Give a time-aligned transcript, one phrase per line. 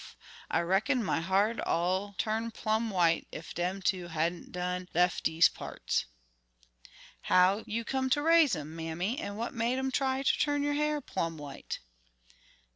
[0.49, 5.47] I reckon my ha'r'd all turn plum' white ef dem two hadn't don lef' dese
[5.47, 6.05] parts."
[7.29, 10.73] "How you come to raise 'em, mammy, an' what made 'em try ter turn yo'
[10.73, 11.77] ha'r plum' white?"